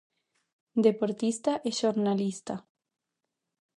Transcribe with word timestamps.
Deportista 0.85 1.53
e 1.67 1.69
xornalista. 1.79 2.55